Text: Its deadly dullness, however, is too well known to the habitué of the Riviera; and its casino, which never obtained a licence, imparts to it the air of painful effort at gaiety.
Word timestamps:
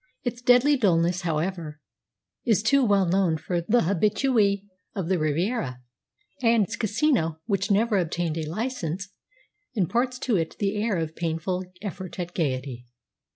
Its 0.23 0.41
deadly 0.41 0.75
dullness, 0.75 1.21
however, 1.21 1.79
is 2.43 2.63
too 2.63 2.83
well 2.83 3.05
known 3.07 3.37
to 3.37 3.63
the 3.67 3.81
habitué 3.81 4.63
of 4.95 5.09
the 5.09 5.19
Riviera; 5.19 5.83
and 6.41 6.63
its 6.63 6.75
casino, 6.75 7.39
which 7.45 7.69
never 7.69 7.99
obtained 7.99 8.39
a 8.39 8.49
licence, 8.49 9.09
imparts 9.75 10.17
to 10.17 10.37
it 10.37 10.55
the 10.57 10.75
air 10.81 10.97
of 10.97 11.15
painful 11.15 11.65
effort 11.83 12.19
at 12.19 12.33
gaiety. 12.33 12.87